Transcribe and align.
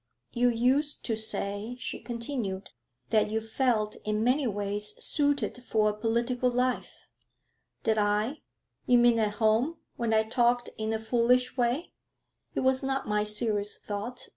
'You 0.31 0.49
used 0.49 1.05
to 1.05 1.15
say,' 1.15 1.77
she 1.79 1.99
continued, 1.99 2.71
'that 3.11 3.29
you 3.29 3.39
felt 3.39 3.97
in 3.97 4.23
many 4.23 4.47
ways 4.47 4.95
suited 4.97 5.63
for 5.63 5.91
a 5.91 5.93
political 5.93 6.49
life.' 6.49 7.07
'Did 7.83 7.99
I? 7.99 8.41
You 8.87 8.97
mean 8.97 9.19
at 9.19 9.35
home, 9.35 9.77
when 9.97 10.11
I 10.11 10.23
talked 10.23 10.71
in 10.75 10.91
a 10.91 10.97
foolish 10.97 11.55
way. 11.55 11.91
It 12.55 12.61
was 12.61 12.81
not 12.81 13.07
my 13.07 13.23
serious 13.23 13.77
thought. 13.77 14.29